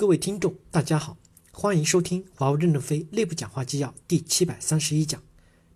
[0.00, 1.18] 各位听众，大家好，
[1.52, 5.22] 欢迎收听华为任正非内部讲话纪要第七百三十一讲，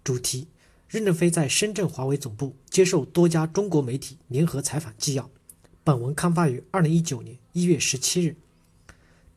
[0.03, 0.49] 主题：
[0.89, 5.31] 任正非在深圳华为总部接受多家中国媒体联合采访纪要。
[5.85, 8.37] 本文刊发于二零一九年一月十七日。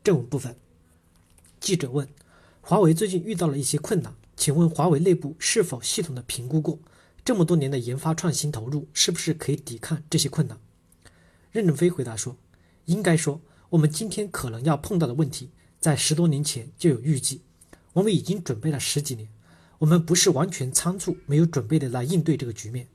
[0.05, 0.55] 正文部分，
[1.59, 2.07] 记者问：
[2.61, 6.79] 华为最近遇到了一些困难，请问华为内部是否系统的评估过
[7.25, 10.57] 这么多年的研发创新投入是不是可以抵抗这些困难？
[11.51, 12.37] 任正非回答说：
[12.85, 13.41] 应该说。
[13.69, 15.49] 我们今天可能要碰到的问题，
[15.79, 17.41] 在十多年前就有预计，
[17.93, 19.27] 我们已经准备了十几年，
[19.79, 22.87] 我们不是完全仓促、没有准备的来应对这个局面。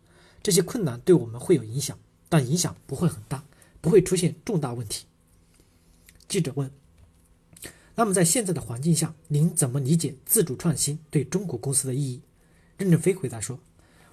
[0.43, 1.99] 这些困难对我们会有影响，
[2.31, 3.45] 但影响不会很大，
[3.83, 5.05] 不会出现重大问题。
[6.27, 6.71] 记者问
[7.95, 12.23] ：“那么在现在的环境下，您怎么理解自主创新对中国公司的意义？”
[12.79, 13.61] 任正非回答说：“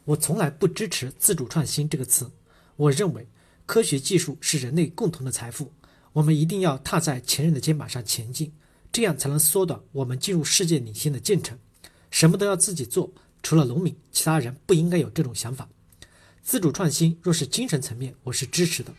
[0.03, 2.29] 我从来不支持自主创新这个词，
[2.75, 3.27] 我认为
[3.65, 5.71] 科学技术是人类共同的财富。”
[6.13, 8.51] 我们一定要踏在前人的肩膀上前进，
[8.91, 11.57] 这样才能缩短我们进入世界领先的进程。
[12.09, 13.11] 什么都要自己做，
[13.43, 15.69] 除了农民，其他人不应该有这种想法。
[16.41, 18.91] 自主创新若是精神层面，我是支持的。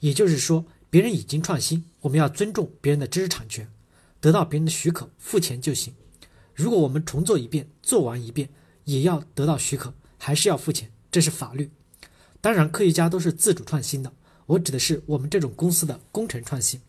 [0.00, 3.66] 也就是说，别人已经创新，我们要尊重别人的知识产权，
[4.20, 5.94] 得到别人的许可，付钱就行。
[6.54, 8.50] 如果我们重做一遍，做完一遍，
[8.84, 11.70] 也要得到许可，还是要付钱，这是法律。
[12.40, 14.12] 当然，科学家都是自主创新的。
[14.48, 16.80] 我指的是我们这种公司的工程创新。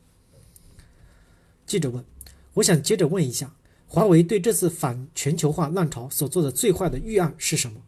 [1.66, 2.06] 记者问
[2.56, 3.54] ：“我想接着问一下，
[3.86, 7.82] 华为对这次反全球化浪潮所做的最坏的预案是什么？”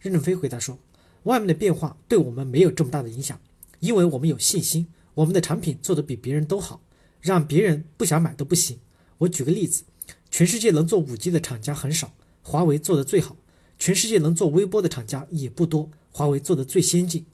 [0.00, 0.80] 任正非回答说
[1.24, 3.40] ：“外面的变化对我们没有这么大的影响，
[3.78, 6.80] 因为我们有信心，我们的产品做得比别人都好，
[7.20, 8.80] 让别人不想买都不行。
[9.18, 9.84] 我举个例子，
[10.28, 12.12] 全世界能做五 G 的厂家很少，
[12.42, 13.36] 华为做得最好；
[13.78, 17.24] 全世界能做微波的厂家也不多，华为做得最先进。”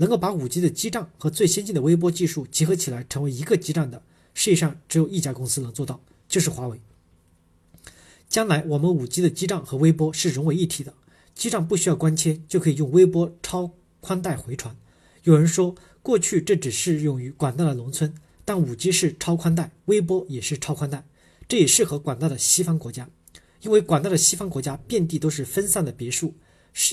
[0.00, 6.80] 能够把五 G 的基站和最先进的微波技术结合起来成为一个基站的，世界上只有一家公司能做到，就是华为。
[8.26, 10.94] 将来我们五 G 的基站和微波是融为一体的，
[11.34, 14.74] 基站不需要光纤就可以用微波超宽带回传。
[15.24, 18.14] 有人说过去这只适用于广大的农村，
[18.46, 21.04] 但五 G 是超宽带，微波也是超宽带，
[21.46, 23.10] 这也适合广大的西方国家，
[23.60, 26.32] 因为广大的西方国家遍地都是分散的别墅。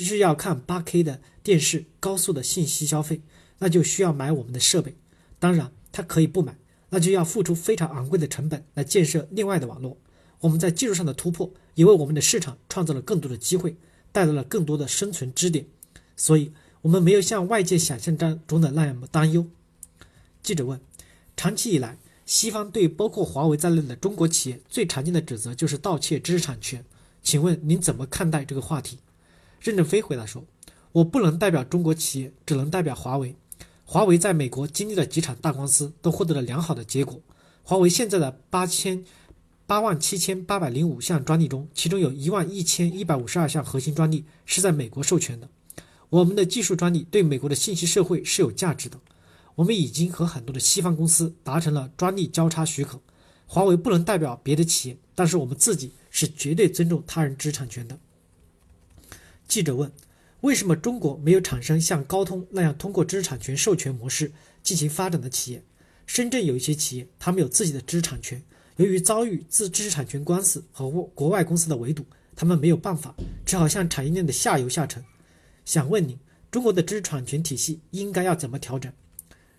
[0.03, 3.21] 是要看八 K 的电视，高速的信息消费，
[3.59, 4.95] 那就需要买我们的设备。
[5.39, 6.57] 当然，他可以不买，
[6.89, 9.97] 那就要付出非常昂贵的成本来建设另外的网络。
[10.41, 13.77] 我们在技术上的突破，也为我们的市场创造了更多的机会，
[14.11, 15.65] 带来了更多的生存支点。
[16.15, 19.47] 所以，我们没有像外界想象当中的那样担忧。
[20.43, 20.79] 记者问：
[21.35, 26.83] 长期以来，西方对包括华为在内的中国企业最常见的指责就是盗窃知识产权，
[27.23, 28.99] 请问您怎么看待这个话题？
[29.59, 30.45] 任正非回答说
[30.93, 33.35] ：“我不能代表中国企业，只能代表华为。
[33.83, 37.21] 华为在美国经历了几场大官司，都获得了良好的结果。
[37.63, 39.03] 华为现在的八千
[39.65, 45.49] 八万七千八百零五项专利中，其中有一万一千一百五十二项核心专利是在美国授权的。
[46.09, 48.97] 我们的技术专利对美国的信息社会是有价值的。
[49.55, 53.01] 我们已经和很多的西方公司达成了专利交叉许可。
[53.45, 57.97] 华为不能代表别的企业，但是我们自己是绝对尊重他人知识产权的。”
[59.47, 59.91] 记者问
[60.41, 64.31] ：“为什么中国没有产生像高通那样通过知识产权授权模式
[64.61, 65.63] 进行发展的企业？
[66.05, 68.43] 深圳有一些企业，他们有自己的知识产权，
[68.75, 73.15] 由于遭遇自知识产权官司和国外公司的围堵，他们没有办法，
[73.45, 75.03] 只好向产业链的下游下沉。
[75.63, 76.17] 想问你，
[76.51, 78.91] 中国的知识产权体系应该要怎么调整？”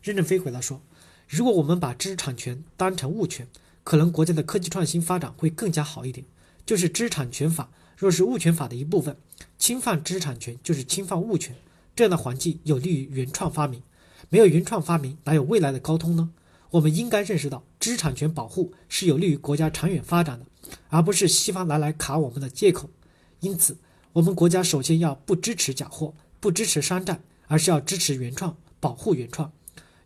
[0.02, 0.82] 任正非回答说
[1.26, 3.48] ：“如果我们把知识产权当成物权，
[3.82, 6.26] 可能国家的科技创新发展会更加好一点。
[6.66, 9.16] 就是知识产权法。”若是物权法的一部分，
[9.58, 11.56] 侵犯知识产权就是侵犯物权，
[11.96, 13.82] 这样的环境有利于原创发明。
[14.28, 16.30] 没有原创发明，哪有未来的高通呢？
[16.70, 20.46] 我们应该认识到，知识产权保护是有利于国家长远发展的，
[20.90, 22.88] 而不是西方拿来卡我们的借口。
[23.40, 23.76] 因此，
[24.12, 29.50] 我们国家首先要不支持假货，不支持山寨，而是要支持原创，保护原创。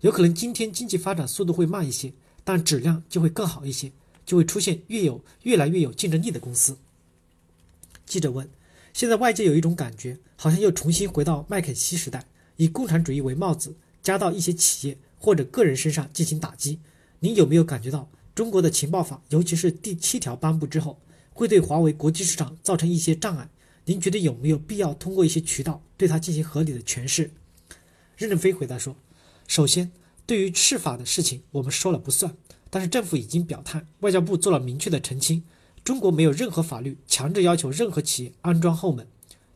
[0.00, 3.92] 有可能今天经济发展速度会慢一些，但质量就会更好一些，
[4.24, 6.78] 就会出现越有越来越有竞争力的公司。
[8.12, 8.46] 记者问
[8.92, 12.26] ：“现在外界有一种感觉，好像又重新回到麦肯锡时代，
[12.58, 16.78] 以共产主义为帽子，加到一些企业或者个人身上进行打击。
[17.20, 21.00] 您有没有感觉到中国的情报法，尤其是第七条颁布之后，
[21.32, 23.48] 会对华为国际市场造成一些障碍？
[23.86, 27.30] 您觉得有没有必要通过一些渠道对它进行合理的诠释？”
[28.18, 28.94] 任正非回答说
[29.48, 29.90] ：“首先，
[30.26, 32.36] 对于释法的事情，我们说了不算，
[32.68, 35.42] 但是政府已经表态，外交部做了明确的澄清。”
[35.84, 39.06] 中国没有任何法律强制要求任何企业安装后门。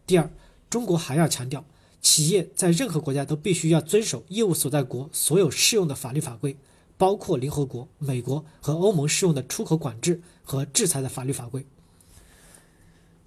[0.06, 0.30] 第二，
[0.68, 1.64] 中国还要强调，
[2.00, 6.56] 企业在任何国家都必须要遵守业务所在国所有适用的法律法规，
[6.96, 11.64] 包括联合国、美国和欧盟适用的出口管制和制裁的法律法规。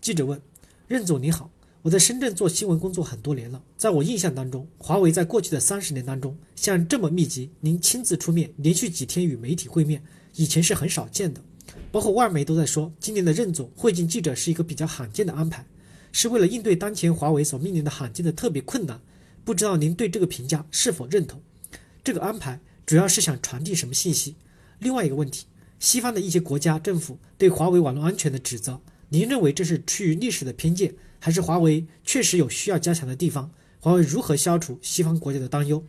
[0.01, 0.41] 记者问
[0.87, 1.49] ：“任总你好，
[1.81, 10.03] 我在深圳做新闻工作很多年了，在我印象当中，华为在过去的三十年当中，像这么密集，您亲自出面，连续几天与媒体会面，
[10.35, 11.41] 以前是很少见的。
[11.91, 15.65] 包括外媒都在说，今年的任总会见记者是一个比较罕见的安排，
[16.11, 19.01] 是为了应对当前华为所面临的罕见的特别困难。
[19.43, 21.41] 不知道您对这个评价是否认同？
[22.03, 24.35] 这个安排主要是想传递什么信息？
[24.79, 25.45] 另外一个问题，
[25.79, 33.51] 西方的一些国家政府对华为网络安全的指责，您认为这是出于历史的偏见？”还是华为确实有需要加强的地方？
[33.81, 35.83] 华为如何消除西方国家的担忧？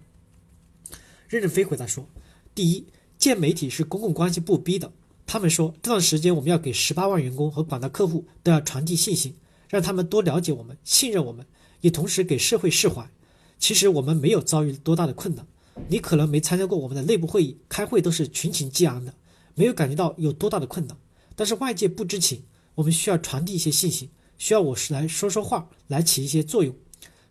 [1.29, 2.09] 任正非回答说
[2.53, 2.87] ：“第一，
[3.17, 4.93] 见媒体是公共关系部逼的。
[5.33, 9.33] 他们说这段时间我们要给十八万员工和广大客户都要传递信心，
[9.69, 11.47] 让他们多了解我们、信任我们，
[11.83, 13.09] 也同时给社会释怀。
[13.57, 15.47] 其实我们没有遭遇多大的困难。
[15.87, 19.15] 你可能没参加过我们的内部会议，开会都是群情激昂的，
[19.55, 20.97] 没有感觉到有多大的困难。
[21.37, 22.43] 但是外界不知情，
[22.75, 26.75] 我们需要传递一些信息。”需要我是来说说话，来起一些作用，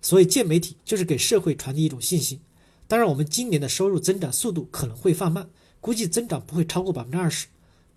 [0.02, 2.40] 所以见媒体就是给社会传递一种信息。
[2.88, 5.50] 当然，我们今年的收入增长速度可能会放慢，
[5.82, 7.48] 估计增长不会超过百分之二十。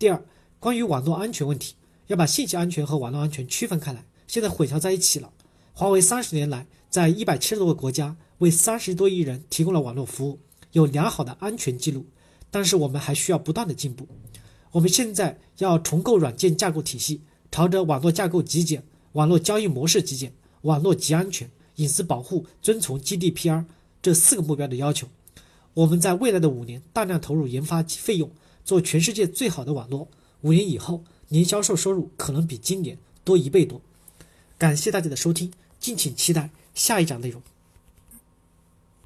[0.02, 0.20] 第二，
[0.58, 1.76] 关于网络安全问题，
[2.08, 5.31] 要把信息安全和网络安全区分开来，现在混淆在一起了。
[5.72, 10.40] 华为三十年来在一百七十多个国家为三十多亿人提供了网络服务，
[10.72, 12.04] 有良好的安全记录，
[12.50, 14.08] 但是我们还需要不断的进步。
[14.72, 17.20] 我们现在要重构软件架构体系，
[17.52, 18.82] 朝着网络架构极简。
[19.12, 20.32] 网络交易模式极简，
[20.62, 23.66] 网络极安全，隐私保护遵从 GDPR
[24.02, 25.06] 这四个目标的要求。
[25.75, 28.28] 我们在未来的五年大量投入研发费用，
[28.64, 30.09] 做全世界最好的网络。
[30.43, 33.81] 五年以后，年销售收入可能比今年多一倍多。
[34.59, 37.43] 感谢大家的收听，敬请期待下一讲内容。